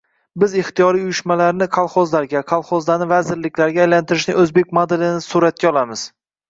biz 0.43 0.53
ixtiyoriy 0.61 1.03
uyushmalarni 1.07 1.67
kolxozga, 1.77 2.43
kolxozni 2.53 3.09
vazirlikka 3.15 3.71
aylantirishning 3.85 4.45
o'zbek 4.47 4.77
modelini 4.81 5.27
suratga 5.33 5.73
olamiz 5.75 6.11